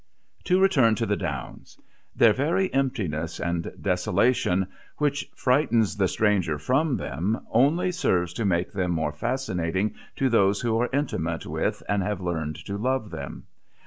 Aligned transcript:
To 0.45 0.59
return 0.59 0.95
to 0.95 1.05
the 1.05 1.15
downs. 1.15 1.77
Their 2.15 2.33
very 2.33 2.73
emptiness 2.73 3.39
and 3.39 3.71
desolation, 3.79 4.65
which 4.97 5.29
frightens 5.35 5.95
the 5.95 6.07
stranger 6.07 6.57
from 6.57 6.97
them, 6.97 7.45
only 7.51 7.91
serves 7.91 8.33
to 8.33 8.45
make 8.45 8.73
them 8.73 8.89
more 8.93 9.13
fascinating 9.13 9.93
to 10.15 10.27
those 10.29 10.59
who 10.61 10.75
are 10.81 10.89
intimate 10.91 11.45
with 11.45 11.83
and 11.87 12.01
have 12.01 12.19
learned 12.19 12.55
to 12.65 12.79
love 12.79 13.11
them. 13.11 13.43